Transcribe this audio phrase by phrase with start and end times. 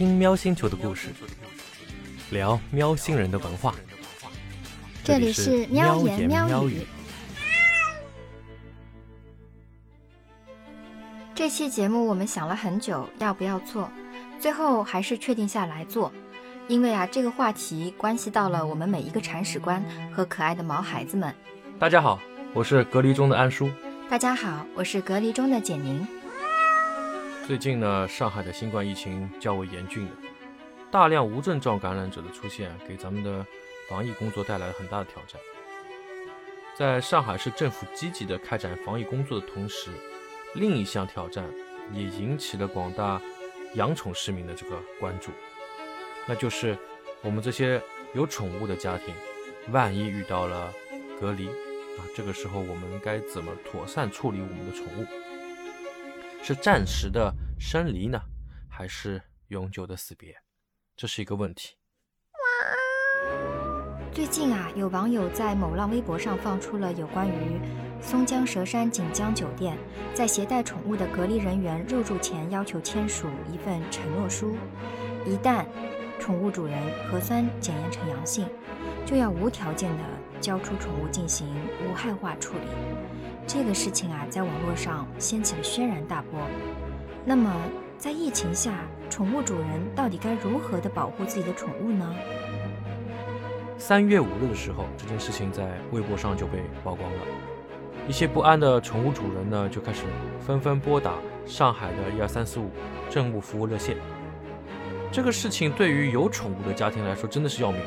[0.00, 1.10] 听喵星球的故事，
[2.30, 3.74] 聊喵星人的文化。
[5.04, 6.86] 这里是喵言喵语。
[11.34, 13.92] 这期节目我们想了很久，要不要做，
[14.38, 16.10] 最后还是确定下来做，
[16.66, 21.34] 因为啊，这个话题关系到了我们每一个铲屎官和可爱的毛孩子们。
[21.78, 22.18] 大家好，
[22.54, 23.68] 我是隔离中的安叔。
[24.08, 26.08] 大家好，我是隔离中的简宁。
[27.46, 30.12] 最近呢，上海的新冠疫情较为严峻的，
[30.90, 33.44] 大量无症状感染者的出现，给咱们的
[33.88, 35.40] 防疫工作带来了很大的挑战。
[36.76, 39.90] 在上海市政府积极的开展防疫工作的同时，
[40.54, 41.44] 另一项挑战
[41.92, 43.20] 也引起了广大
[43.74, 45.32] 养宠市民的这个关注，
[46.28, 46.78] 那就是
[47.20, 47.82] 我们这些
[48.14, 49.12] 有宠物的家庭，
[49.72, 50.72] 万一遇到了
[51.20, 55.04] 隔离啊，这个时候我们该怎么妥善处理我们的宠物？
[56.42, 58.20] 是暂时的生离呢，
[58.68, 60.34] 还是永久的死别？
[60.96, 61.76] 这是一个问题。
[64.12, 67.60] 最近啊，有网友在某浪微博上放出了有关于。
[68.02, 69.76] 松江佘山锦江酒店
[70.14, 74.56] 在携带宠物的隔离人员入住前要求签署一份承诺书，
[75.26, 75.66] 一旦
[76.18, 76.78] 宠物主人
[77.10, 78.48] 核酸检验呈阳性，
[79.10, 80.04] 就要无条件的
[80.40, 81.48] 交出宠物进行
[81.84, 82.60] 无害化处理。
[83.44, 86.40] 这个事情啊，在网络上掀起了轩然大波。
[87.24, 87.52] 那么，
[87.98, 88.72] 在疫情下，
[89.10, 92.14] 宠物主人到底该如何的保护自己的宠物呢？
[93.78, 97.18] 三月五日的时候，这件事情在微博上就被曝光了。
[98.06, 100.04] 一些不安的宠物主人呢，就开始
[100.38, 101.14] 纷纷拨打
[101.44, 102.70] 上海的一二三四五
[103.10, 103.96] 政务服务热线。
[105.10, 107.80] 这个事情对于有宠物的家庭来说真的是要命。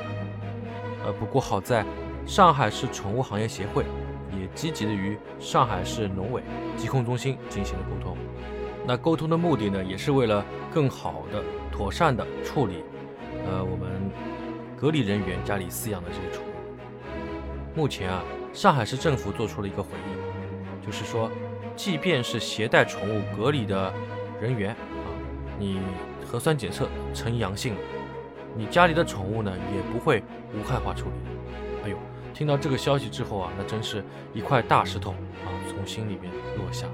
[1.04, 1.86] 呃，不过好在
[2.26, 3.84] 上海市宠物行业协会
[4.32, 6.42] 也积极的与上海市农委
[6.78, 8.18] 疾控中心进行了沟通。
[8.86, 10.44] 那沟通的目的呢，也是为了
[10.74, 12.84] 更好的、妥善的处理
[13.46, 14.12] 呃我们
[14.76, 17.76] 隔离人员家里饲养的这些宠物。
[17.76, 18.24] 目前啊。
[18.54, 21.28] 上海市政府做出了一个回应，就是说，
[21.76, 23.92] 即便是携带宠物隔离的
[24.40, 25.10] 人员啊，
[25.58, 25.80] 你
[26.24, 27.74] 核酸检测呈阳性，
[28.56, 31.12] 你家里的宠物呢也不会无害化处理。
[31.86, 31.98] 哎呦，
[32.34, 34.04] 听到这个消息之后啊，那真是
[34.34, 36.94] 一块大石头啊从心里面落下来。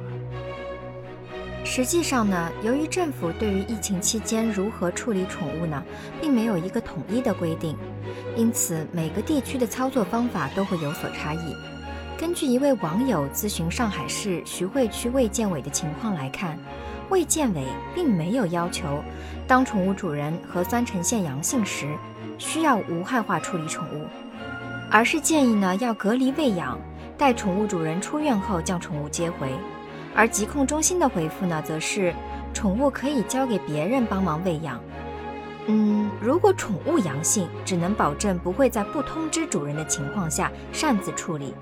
[1.66, 5.84] 实际上呢，由于政府对于疫情期间如何处理宠物呢，
[6.22, 7.75] 并没有一个统一的规定，
[8.36, 11.56] 因此每个地区的操作方法都会有所差异。
[12.18, 16.58] 根据一位网友咨询上海市徐汇区卫健委的情况来看，
[17.09, 19.03] 卫健委并没有要求，
[19.47, 21.96] 当宠物主人核酸呈现阳性时，
[22.38, 24.06] 需要无害化处理宠物，
[24.90, 26.80] 而是建议呢要隔离喂养，
[27.18, 29.50] 待宠物主人出院后将宠物接回。
[30.16, 32.14] 而疾控中心的回复呢，则是
[32.53, 34.80] 宠物可以交给别人帮忙喂养。
[35.68, 41.53] 嗯，如果宠物阳性，只能保证不会在不通知主人的情况下擅自处理，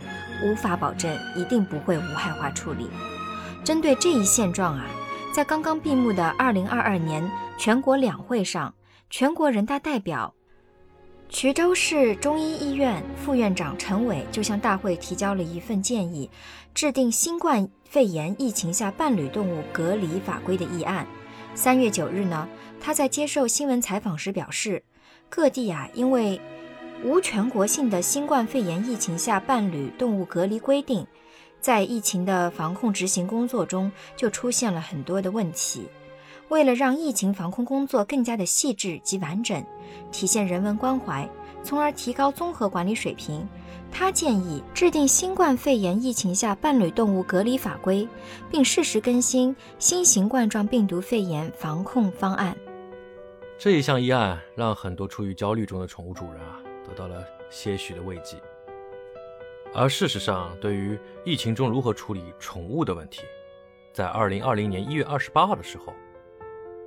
[0.43, 2.89] 无法保证一定不会无害化处理。
[3.65, 4.85] 针对这一现状啊，
[5.37, 8.73] 在刚刚闭幕的二零二二年全国两会上，
[9.07, 10.33] 全国人大代表。
[11.29, 16.27] 衢州市中医医院副院长陈伟就向大会提交了一份建议，
[16.73, 21.05] 制定新冠肺炎疫情下伴侣动物隔离法规的议案。
[21.53, 22.49] 三月九日呢，
[22.81, 24.81] 他在接受新闻采访时表示，
[25.29, 26.41] 各地啊，因为
[27.03, 31.05] 无全国性的新冠肺炎疫情下伴侣动物隔离规定，
[31.67, 35.85] 在疫情的防控执行工作中就出现了很多的问题。
[36.47, 39.61] 为了让疫情防控工作更加的细致及完整，
[40.09, 41.29] 体现人文关怀，
[41.61, 43.45] 从而提高综合管理水平，
[43.91, 48.07] 他建议制定新冠肺炎疫情下伴侣动物隔离法规，
[48.49, 52.55] 并适时更新新型冠状病毒肺炎防控方案。
[53.57, 58.37] 这一项议案让很多处于焦虑中的宠物主人啊得到了些许的慰藉。
[59.73, 63.23] 而事实上，对于疫情中如何处理宠物的问题，
[63.93, 65.93] 在二零二零年一月二十八号的时候。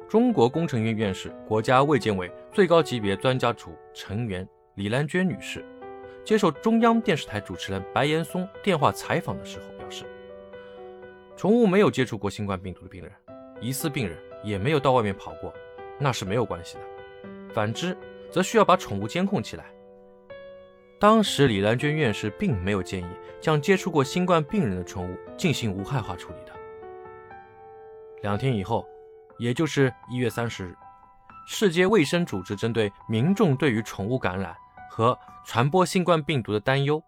[0.09, 4.45] 中国工程院院士、国家卫健委最高级别专家组成员
[4.75, 5.65] 李兰娟女士
[6.25, 10.05] 接受中央电视台主持人白岩松电话采访的时候表示
[11.39, 13.13] ：“宠物没有接触过新冠病毒的病人，
[13.61, 15.55] 疑似病人也没有到外面跑过，
[15.97, 16.81] 那是没有关系的。
[17.55, 17.97] 反之，
[18.33, 19.67] 则需要把宠物监控起来。”
[21.01, 23.07] 当时，李兰娟院士并没有建议
[23.41, 26.53] 将接触过新冠病人的宠物进行无害化处理的。
[28.23, 28.87] 两天以后。
[29.39, 30.77] 也就是一月三十日，
[31.47, 34.55] 世界卫生组织针对民众对于宠物感染
[34.91, 37.03] 和传播新冠病毒的担忧，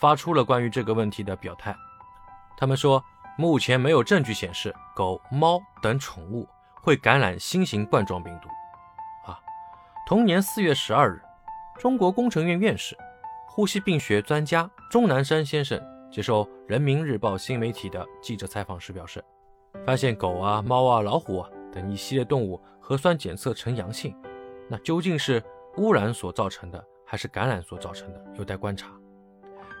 [0.00, 1.72] 发出了关于这个问题的表态。
[2.56, 3.00] 他们说，
[3.38, 6.44] 目前没有证据显示狗、猫等宠物
[6.82, 8.48] 会感染新型冠状病毒。
[9.30, 9.38] 啊
[10.04, 11.22] 同年四月十二日，
[11.78, 12.98] 中国工程院院士、
[13.56, 15.82] 呼吸病学专家钟南山先生
[16.12, 19.24] 接受《人民日报》新媒体的记者采访时表示，
[19.86, 24.14] 发现狗啊、猫啊、老虎啊等一系列动物核酸检测呈阳性，
[24.68, 25.42] 那究竟是
[25.78, 28.90] 污染所造成的，还是感染所造成的，有待观察。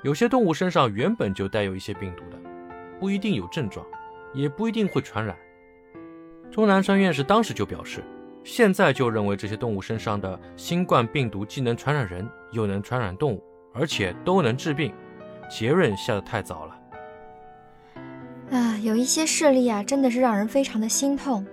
[0.02, 2.38] 有些动物身上原本就带有一些病毒的，
[2.98, 3.86] 不一定有症状，
[4.32, 5.36] 也不一定会传染。
[6.50, 8.02] 钟南山院士当时就表示。
[8.42, 13.42] 现在就认为这些动物身上的新冠病毒既能传染人，又能传染动物，
[13.78, 14.92] 而且都能治病，
[15.50, 16.76] 结论下得太早了。
[18.50, 21.44] 啊，有一些事例啊，真的是让人非常的心痛。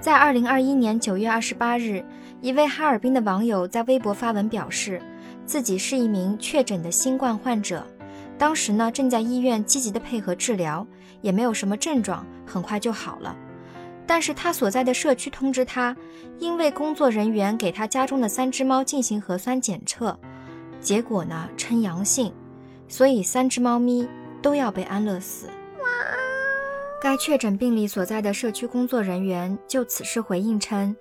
[0.00, 2.04] 在二零二一年九月二十八日，
[2.40, 5.00] 一位哈尔滨的网友在微博发文表示，
[5.46, 7.86] 自己是一名确诊的新冠患者，
[8.36, 10.86] 当时呢正在医院积极的配合治疗，
[11.20, 13.36] 也没有什么症状，很快就好了。
[14.06, 15.96] 但是他所在的社区通知他，
[16.40, 20.18] 因为工作人员给他家中的三只猫进行核酸检测，
[20.80, 22.32] 结果呢呈阳性，
[22.88, 24.08] 所以三只猫咪
[24.40, 25.48] 都要被安乐死。
[27.02, 30.94] 该确诊病例所在的社区工作人员就此事回应称，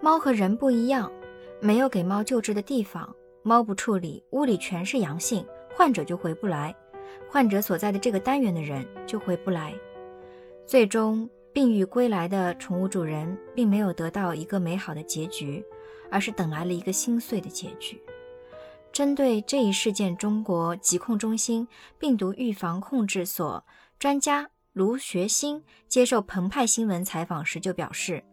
[0.00, 1.10] 猫和人不一样，
[1.60, 5.44] 没有给猫救治的地方，猫不处理，屋里全是阳性，
[5.74, 6.74] 患者就回不来，
[7.30, 9.74] 患者所在的这个单元的人就回不来，
[10.66, 11.28] 最终。
[11.50, 15.64] 病愈归来的宠物主人并没有得到一个美好的结局，
[16.08, 18.00] 而是等来了一个心碎的结局。
[18.92, 21.68] 针对这一事件，中国疾控中心
[21.98, 23.64] 病毒预防控制所
[23.98, 28.24] 专家卢学兴接受澎湃新闻采访时就表示，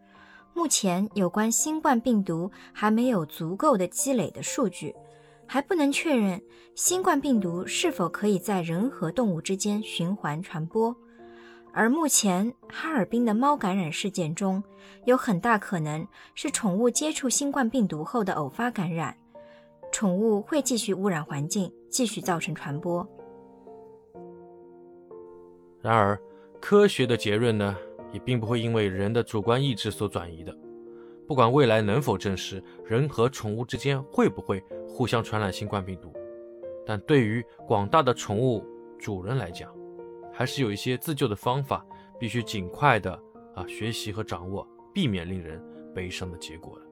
[0.54, 4.96] 目前有关新冠病毒还没有足够的积累的数据，
[5.46, 6.42] 还不能确认
[6.74, 10.96] 新冠病毒是否可以在人和动物之间循环传播。
[11.74, 14.64] 而目前哈尔滨的猫感染事件中，
[15.04, 19.18] 有很大可能是宠物接触新冠病毒后的偶发感染，
[19.96, 23.08] 宠物会继续污染环境，继续造成传播。
[25.82, 26.20] 然而，
[26.60, 27.74] 科学的结论呢，
[28.12, 30.54] 也并不会因为人的主观意志所转移的。
[31.26, 36.12] 不管未来能否证实人和宠物之间会不会互相传染新冠病毒，
[36.86, 38.66] 但对于广大的宠物
[39.00, 39.74] 主人来讲，
[40.30, 41.86] 还是有一些自救的方法，
[42.20, 43.18] 必须尽快的
[43.56, 45.64] 啊学习和掌握，避免令人
[45.94, 46.86] 悲伤的结果的。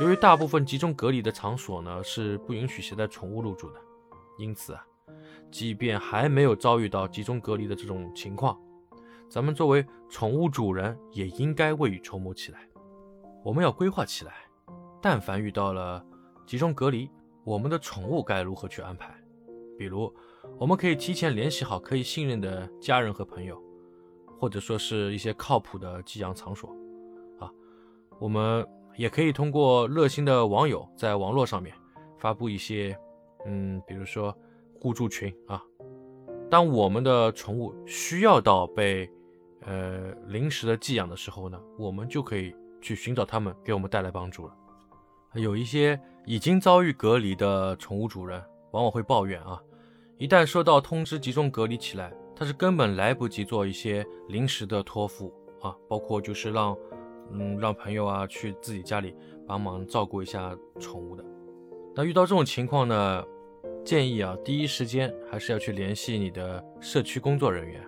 [0.00, 3.80] 由于大部分集中隔离的场所呢是不允许携带宠物入住的，
[4.38, 4.86] 因此啊，
[5.50, 8.56] 即便还没有遭遇到集中隔离的这种情况，
[9.28, 12.60] 咱们作为宠物主人也应该未雨绸缪起来。
[13.44, 14.32] 我们要规划起来，
[15.02, 16.04] 但凡遇到了
[16.46, 17.10] 集中隔离，
[17.42, 19.12] 我们的宠物该如何去安排？
[19.76, 20.14] 比如。
[20.58, 23.62] 我们可以提前联系好可以信任的家人和朋友，
[24.40, 26.70] 或者说是一些靠谱的寄养场所，
[27.38, 27.50] 啊，
[28.18, 28.66] 我们
[28.98, 31.72] 也可以通过热心的网友在网络上面
[32.18, 32.98] 发布一些，
[33.46, 34.36] 嗯，比如说
[34.80, 35.62] 互助群啊。
[36.50, 39.08] 当我们的宠物需要到被
[39.64, 44.54] 呃临时的寄养的时候呢，我们就可以去寻找他们，给我们带来帮助了。
[45.34, 48.42] 有一些已经遭遇隔离的宠物主人
[48.72, 49.62] 往往会抱怨啊。
[50.16, 56.76] 一旦收到通知集中隔离起来，他是根本来不及做一些临时的托付啊，包括就是让，
[57.32, 59.14] 嗯，让朋友啊去自己家里
[59.46, 61.24] 帮忙照顾一下宠物的。
[61.94, 63.24] 那遇到这种情况呢，
[63.84, 67.82] 建议啊，第一时间还是要去联系你的社区工作人员，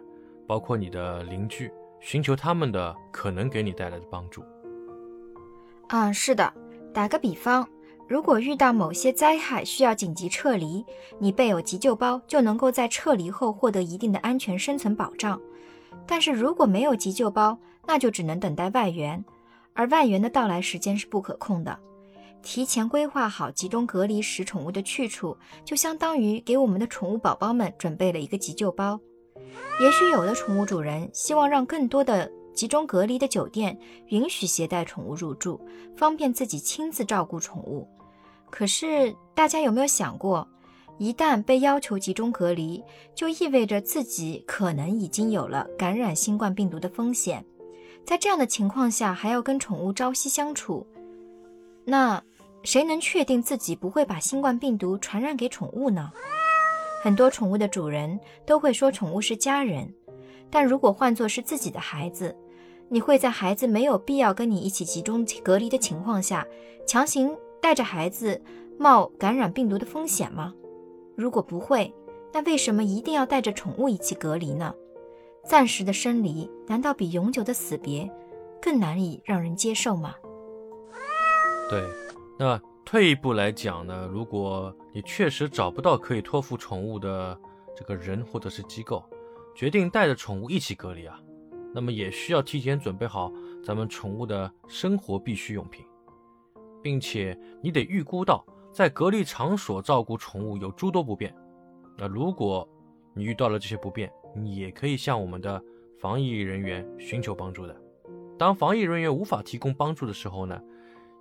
[0.47, 4.43] 包括你的邻居，寻求他们的可能给你带来的帮助。
[5.89, 6.53] 啊，是的，
[6.93, 7.69] 打个比方。
[8.09, 10.85] 如果遇到某些灾害需要紧急撤离，
[11.21, 15.41] 你备有急救包就能够在撤离后获得一定的安全生存保障。
[16.09, 19.25] 但是如果没有急救包，那就只能等待外援，
[19.75, 21.79] 而外援的到来时间是不可控的。
[22.43, 28.99] 提前规划好集中隔离时宠物的去处，就相当于给我们的宠物宝宝们准备了一个急救包。
[29.81, 32.31] 也许有的宠物主人希望让更多的。
[32.53, 35.59] 集中隔离的酒店允许携带宠物入住，
[35.97, 37.89] 方便自己亲自照顾宠物。
[38.51, 40.47] 可是，大家有没有想过，
[40.99, 42.83] 一旦被要求集中隔离，
[43.15, 47.47] 就意味着自己可能已经有了感染新冠病毒的风险。
[48.05, 50.87] 在这样的情况下，还要跟宠物朝夕相处，
[51.85, 52.23] 那
[52.63, 56.11] 谁能确定自己不会把新冠病毒传染给宠物呢？
[57.03, 59.93] 很多宠物的主人都会说，宠物是家人。
[60.51, 62.37] 但如果换作是自己的孩子，
[62.89, 66.45] 你会在孩子没有必要跟你一起集中隔离的情况下，
[66.85, 68.43] 强行带着孩子
[68.77, 70.53] 冒感染病毒的风险吗？
[71.15, 71.95] 如果不会，
[72.33, 74.75] 那为什么一定要带着宠物一起隔离呢？
[75.51, 78.09] 暂时的生离，难道比永久的死别
[78.63, 80.15] 更难以让人接受吗？
[81.69, 81.85] 对，
[82.39, 87.37] 那退一步来讲呢，如果你确实找不到可以托付宠物的
[87.77, 89.05] 这个人或者是机构，
[89.53, 91.21] 决定带着宠物一起隔离啊，
[91.75, 93.33] 那么也需要提前准备好
[93.65, 95.85] 咱们宠物的生活必需用品，
[96.81, 101.35] 并且你得预估到在隔离场所照顾宠物有诸多不便。
[101.99, 102.69] 那如果
[103.15, 105.63] 你遇到了这些不便，你也可以向我们的
[105.99, 107.77] 防疫人员寻求帮助的。
[108.39, 110.59] 当防疫人员无法提供帮助的时候呢，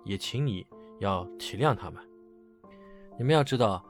[0.04, 0.66] 也请你
[0.98, 2.02] 要体谅他们。
[3.18, 3.84] 你们要知道，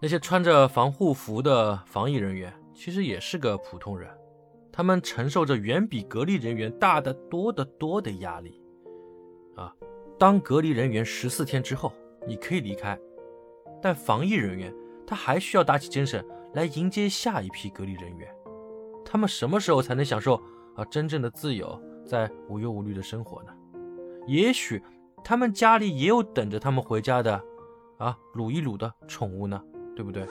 [0.00, 4.08] 那些穿着防护服的防疫人员其实也是个普通人，
[4.70, 8.62] 他们承受着远比隔离人员大得多得多的压力。
[9.56, 9.74] 啊，
[10.18, 11.92] 当隔离人员十四天之后，
[12.26, 12.96] 你可以离开，
[13.82, 14.72] 但防疫人员
[15.06, 18.35] 他还需要打起精神来迎接下一批隔离人员。
[19.08, 20.42] 他们什么时候才能享受
[20.74, 21.80] 啊真正的自由？
[22.04, 23.52] 在无忧无虑的生活呢？
[24.28, 24.80] 也许
[25.24, 27.42] 他们家里也有等着他们回家的，
[27.98, 29.60] 啊，撸一撸的宠物呢，
[29.96, 30.24] 对不对？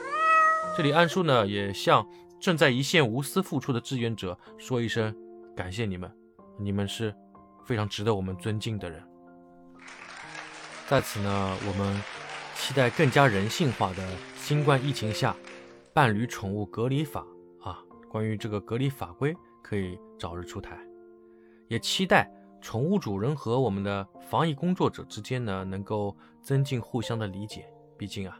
[0.78, 2.08] 这里安叔呢也向
[2.40, 5.14] 正在一线无私付出的志愿者说一声
[5.54, 6.10] 感谢你们，
[6.58, 7.14] 你们是
[7.66, 9.04] 非常值得我们尊敬的人。
[10.88, 12.02] 在此呢，我们
[12.56, 15.36] 期待更加人性化的新冠疫情下
[15.94, 17.26] 伴侣宠物隔离法，
[18.16, 20.80] 关于这个隔离法规可以早日出台。
[21.68, 22.32] 也期待
[22.62, 27.68] 宠物主人和我们的防疫工作者之间呢，能够增进互相的理解。
[27.98, 28.40] 毕竟啊，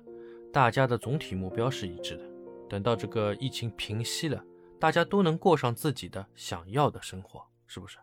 [0.54, 2.24] 大家的总体目标是一致的。
[2.70, 4.42] 等到这个疫情平息了，
[4.80, 7.98] 大家都能过上自己的想要的生活，是不是？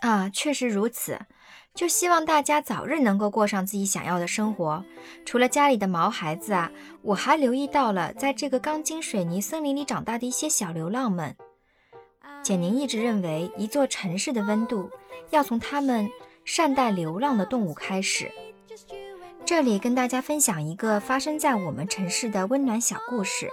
[0.00, 1.18] 啊，确实如此。
[1.72, 4.84] 就希望大家早日能够过上自己想要的生活。
[5.24, 6.70] 除了家里的毛孩子啊，
[7.02, 11.36] 我还留意到了，在这个钢筋水泥森林里长大的一些小流浪们。
[12.42, 14.90] 简宁一直认为，一座城市的温度
[15.30, 16.10] 要从他们
[16.44, 18.30] 善待流浪的动物开始。
[19.44, 23.48] 这里跟大家分享一个发生在我们城市的温暖小故事。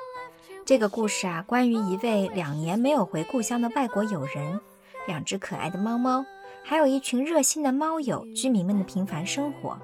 [0.65, 4.59] 这个故事啊，关于一位两年没有回故乡的外国友人，
[5.05, 6.25] 两只可爱的猫猫，
[6.69, 9.79] 还有一群热心的猫友居民们的平凡生活。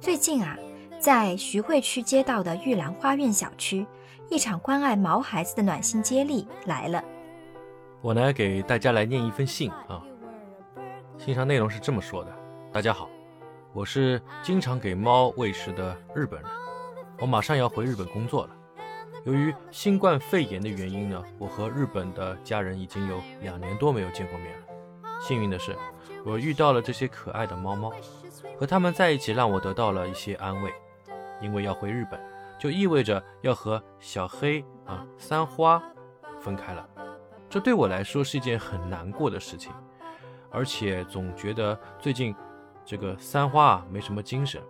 [0.00, 0.56] 最近啊，
[0.98, 3.86] 在徐汇区街道的玉兰花苑小区，
[4.30, 7.04] 一场关爱毛孩子的暖心接力来了。
[8.00, 10.02] 我呢，给大家来念一封信啊。
[11.18, 12.34] 信上内容是这么说的：
[12.72, 13.10] 大家好，
[13.74, 16.50] 我是经常给猫喂食的日本人，
[17.20, 18.56] 我马上要回日本工作了。
[19.26, 24.63] 由于新冠肺炎的原因呢，我和日本的家人已经有两年多没有见过面了。
[25.26, 25.74] 幸运的是，
[26.22, 27.90] 我遇到了这些可爱的猫猫，
[28.60, 30.70] 和它们在一起让我得到了一些安慰。
[31.40, 32.20] 因为要回日本，
[32.58, 35.82] 就意味着要和小黑啊、三花
[36.38, 36.86] 分开了。
[37.48, 39.72] 这对我来说是一件很难过的事情，
[40.50, 42.34] 而且总觉得最近
[42.84, 44.62] 这个三花啊没什么精神，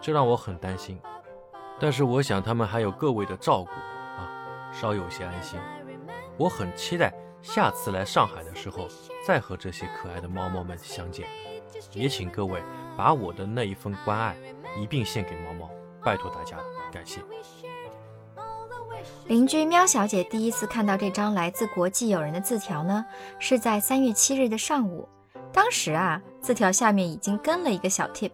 [0.00, 0.98] 这让我很担心。
[1.78, 5.60] 但是我想他们还有各位的照顾啊，稍有些安心。
[6.38, 7.12] 我很期待
[7.42, 8.88] 下次来上海的时候
[9.26, 11.26] 再和这些可爱的猫猫们相见。
[11.92, 12.62] 也请各位
[12.96, 14.36] 把我的那一份关爱
[14.78, 15.70] 一并献给猫猫，
[16.02, 16.56] 拜托大家，
[16.92, 17.20] 感谢。
[19.26, 23.04] 邻居喵小姐第一次看到这张来自国际友人的字条呢，
[23.38, 25.08] 是在三月七日的上午。
[25.52, 28.30] 当时啊，字条下面已经跟了一个小 tip，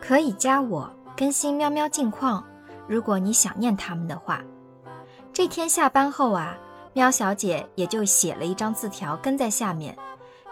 [0.00, 2.44] 可以加我更新喵喵近况，
[2.88, 4.42] 如果你想念他们的话。
[5.32, 6.56] 这天下班后啊，
[6.94, 9.96] 喵小姐也就写了一张字条跟在下面，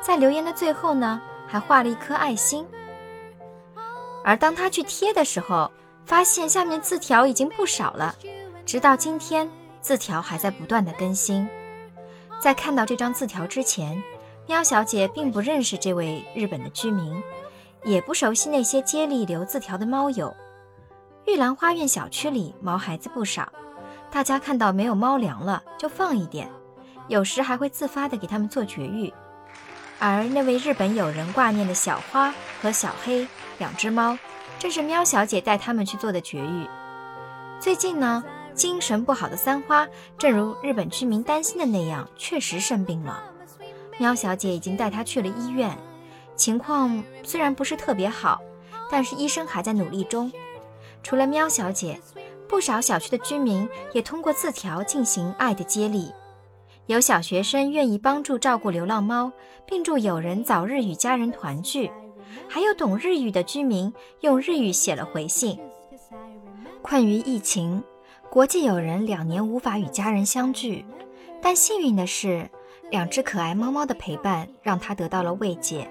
[0.01, 2.67] 在留言的最后呢，还画了一颗爱心。
[4.25, 5.71] 而当她去贴的时候，
[6.07, 8.15] 发现下面字条已经不少了。
[8.65, 11.47] 直到今天，字条还在不断的更新。
[12.41, 14.03] 在看到这张字条之前，
[14.47, 17.23] 喵小姐并不认识这位日本的居民，
[17.85, 20.35] 也不熟悉那些接力留字条的猫友。
[21.27, 23.53] 玉兰花苑小区里毛孩子不少，
[24.11, 26.51] 大家看到没有猫粮了就放一点，
[27.09, 29.13] 有时还会自发的给他们做绝育。
[29.99, 33.27] 而那位日本友人挂念的小花和小黑
[33.59, 34.19] 两只猫，
[34.59, 36.67] 正是喵小姐带他们去做的绝育。
[37.61, 38.23] 最近呢。
[38.53, 39.87] 精神不好的三花，
[40.19, 43.23] 正如日本居民担心的那样，确实生病了。
[43.97, 45.79] 喵小姐已经带他去了医院，
[46.37, 48.41] 情况虽然不是特别好，
[48.91, 50.31] 但是医生还在努力中。
[51.03, 51.99] 除了喵小姐，
[52.51, 56.13] 不少小区的居民也通过字条进行爱的接力。
[56.87, 59.31] 有小学生愿意帮助照顾流浪猫，
[59.65, 61.89] 并祝友人早日与家人团聚。
[62.49, 63.93] 还有懂日语的居民
[64.23, 65.57] 用日语写了回信。
[66.83, 67.83] 困于疫情。
[68.29, 70.85] 国际友人两年无法与家人相聚，
[71.43, 72.49] 但幸运的是，
[72.89, 75.89] 两只可爱猫猫的陪伴让他得到了慰藉。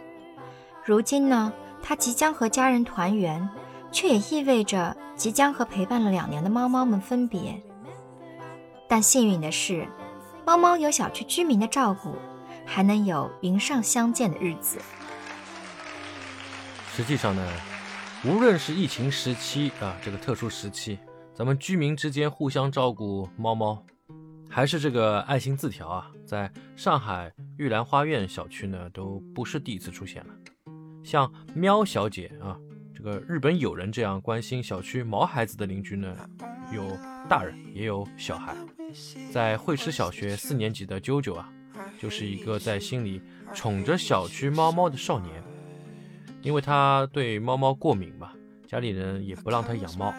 [0.85, 1.51] 如今呢，
[1.83, 3.49] 他即将和家人团圆，
[3.91, 7.61] 却也意味着即将和陪伴了两年的猫猫们分别。
[8.87, 9.87] 但幸运的是，
[10.45, 12.15] 猫猫有小区居民的照顾，
[12.65, 14.79] 还能有云上相见的日子。
[16.91, 17.47] 实际上呢，
[18.25, 20.97] 无论是疫情时期啊，这个特殊时期，
[21.33, 23.85] 咱们居民之间互相照顾猫猫，
[24.49, 30.33] 还是这个爱心字条啊，在上海玉兰花苑小区呢，都不是第一次出现了。
[31.03, 32.57] 像喵小姐啊，
[33.01, 36.13] 这个日本友人这样关心小区毛孩子的邻居呢，
[36.73, 36.85] 有
[37.29, 38.53] 大人也有小孩。
[39.31, 41.49] 在惠师小学四年级的啾啾啊，
[41.97, 43.21] 就是一个在心里
[43.53, 45.41] 宠着小区猫猫的少年。
[46.41, 48.33] 因为他对猫猫过敏嘛，
[48.67, 50.13] 家里人也不让他养猫，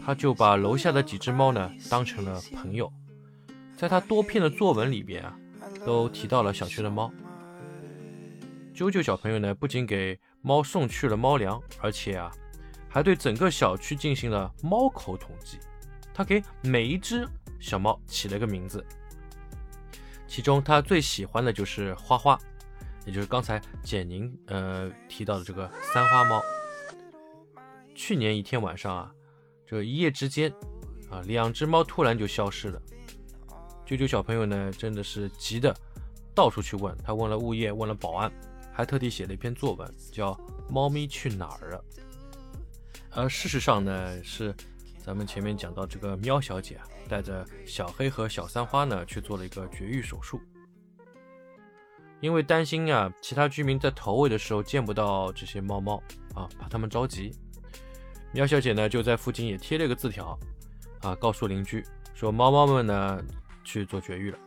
[0.00, 2.92] 他就把楼下的几只猫呢当成了朋友。
[3.76, 5.36] 在他多篇的作文里边啊，
[5.84, 7.12] 都提到了小区的猫。
[8.72, 12.32] 啾啾小朋友呢，不仅给猫送去了猫粮，而且啊，
[12.88, 15.58] 还对整个小区进行了猫口统计。
[16.14, 17.26] 他给每一只
[17.60, 18.84] 小猫起了个名字，
[20.26, 22.38] 其中他最喜欢的就是花花，
[23.06, 26.42] 也就是刚才简宁呃提到的这个三花猫。
[27.94, 29.12] 去年一天晚上啊，
[29.66, 30.52] 这一夜之间
[31.10, 32.80] 啊，两只猫突然就消失了。
[33.86, 35.74] 啾啾小朋友呢，真的是急的
[36.34, 38.30] 到处去问，他问了物业，问了保安，
[38.78, 40.32] 还特地写了一篇作文，叫
[40.70, 41.84] 《猫咪去哪儿了》。
[43.10, 44.54] 而事实上呢，是。
[45.00, 50.38] 咱们前面讲到这个喵小姐啊，带着小黑和小三花呢去做了一个绝育手术，
[52.20, 55.96] 因为担心啊其他居民在投喂的时候见不到这些猫猫
[56.34, 57.32] 啊，怕他们着急，
[58.34, 60.38] 喵小姐呢就在附近也贴了一个字条
[61.00, 61.82] 啊，告诉邻居
[62.12, 63.24] 说猫猫们呢
[63.64, 64.38] 去做绝育了。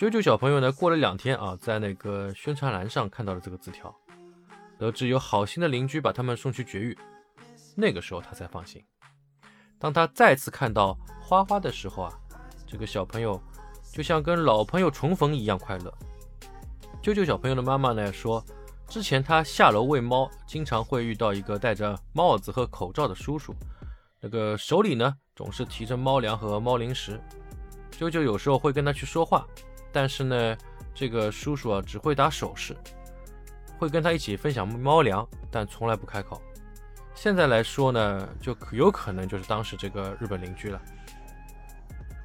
[0.00, 3.94] 九九小朋友呢过了两天啊，在那个宣传栏上看到了这个字条，
[4.78, 6.96] 得知有好心的邻居把他们送去绝育，
[7.76, 8.82] 那个时候他才放心。
[9.78, 12.18] 当他再次看到花花的时候啊，
[12.66, 13.38] 这个小朋友
[13.92, 15.92] 就像跟老朋友重逢一样快乐。
[17.02, 18.42] 啾啾小朋友的妈妈呢说，
[18.88, 23.54] 之前他下楼喂猫，经常会遇到一个戴着帽子和口罩的叔叔，
[24.18, 27.20] 那个手里呢总是提着猫粮和猫零食。
[27.92, 29.46] 啾啾有时候会跟他去说话，
[29.92, 30.56] 但是呢，
[30.94, 32.76] 这个叔叔啊只会打手势，
[33.78, 36.40] 会跟他一起分享猫粮，但从来不开口。
[37.14, 40.80] 现在来说呢，就有可能就是当时这个日本邻居了。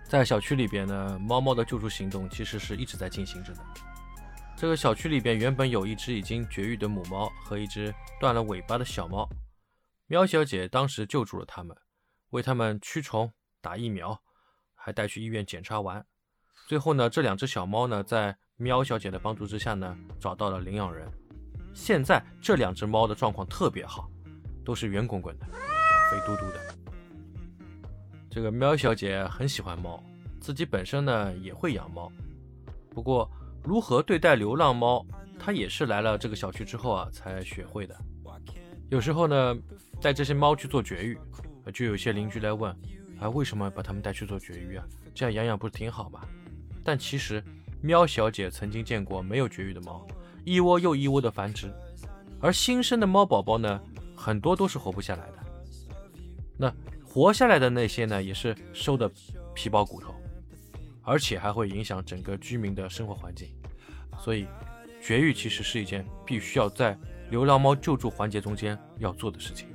[0.08, 3.62] 在小区里边呢，猫猫的救助行动其实是一直在进行着的。
[4.56, 9.28] 这个小区里边原本有一只已经绝育的母猫和一只断了尾巴的小猫，
[10.08, 11.76] 喵小姐当时救助了它们，
[12.30, 14.18] 为它们驱虫、打疫苗，
[14.76, 16.06] 还带去医院检查完。
[16.66, 21.08] 最后呢，这两只小猫呢，在喵小姐的帮助之下呢，找到了领养人。
[21.74, 24.10] 现在这两只猫的状况特别好。
[24.66, 26.60] 都是圆滚滚的，肥嘟嘟的。
[28.32, 30.04] 这个喵小姐很喜欢猫，
[30.42, 32.12] 自己本身呢也会养猫。
[32.90, 33.30] 不过
[33.64, 35.06] 如何对待流浪猫，
[35.38, 37.96] 她也是来了这个小区之后啊才学会的。
[38.90, 39.56] 有时候呢
[40.02, 41.16] 带这些猫去做绝育，
[41.72, 42.76] 就有些邻居来问：
[43.20, 44.86] 啊为什么把它们带去做绝育啊？
[45.14, 46.22] 这样养养不是挺好吗？
[46.86, 47.44] 但其实
[47.82, 50.06] 喵小姐曾经见过没有绝育的猫，
[50.46, 51.74] 一窝又一窝的繁殖，
[52.40, 53.82] 而新生的猫宝宝呢？
[54.16, 55.34] 很多都是活不下来的，
[56.58, 59.12] 那活下来的那些呢，也是瘦的
[59.54, 60.16] 皮包骨头，
[61.04, 63.50] 而且还会影响整个居民的生活环境。
[64.18, 64.48] 所以，
[65.02, 66.98] 绝育其实是一件必须要在
[67.30, 69.68] 流浪猫救助环节中间要做的事情。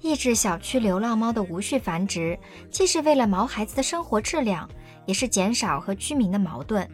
[0.00, 2.38] 抑制小区流浪猫的无序繁殖，
[2.70, 4.70] 既是为了毛孩子的生活质量，
[5.06, 6.88] 也是减少和居民的矛盾。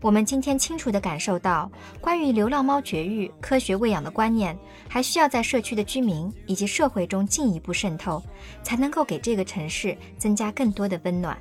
[0.00, 4.54] 我们今天清楚地感受到，关于流浪猫绝育、科学喂养的观念，
[4.86, 8.22] 还需要在社区的居民以及社会中进一步渗透，
[8.62, 11.38] 才能够给这个城市增加更多的温暖。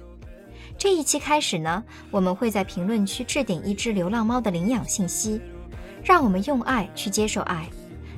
[0.78, 5.42] 这一期开始呢，我们会在评论区置顶一只流浪猫的领养信息，
[6.02, 7.68] 让我们用爱去接受爱，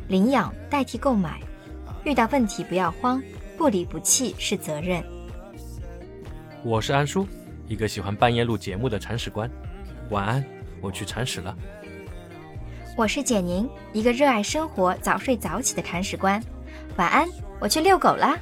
[0.09, 1.39] 领养代替购买。
[2.03, 3.21] 遇到问题不要慌，
[3.57, 5.03] 不离不弃是责任。
[6.63, 7.27] 我是安叔，
[7.67, 9.49] 一个喜欢半夜录节目的铲屎官。
[10.11, 10.45] 晚安，
[10.81, 11.55] 我去铲屎了。
[12.95, 16.41] 我是简宁，一个热爱生活、早睡早起的铲屎官。
[16.95, 17.27] 晚安，
[17.59, 18.37] 我去遛狗了。